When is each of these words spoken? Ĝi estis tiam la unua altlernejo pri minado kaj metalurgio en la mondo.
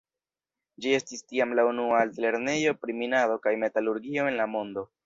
Ĝi 0.85 0.93
estis 0.99 1.21
tiam 1.33 1.53
la 1.59 1.67
unua 1.73 2.01
altlernejo 2.07 2.77
pri 2.83 2.99
minado 3.05 3.39
kaj 3.47 3.57
metalurgio 3.67 4.29
en 4.35 4.43
la 4.43 4.55
mondo. 4.59 4.91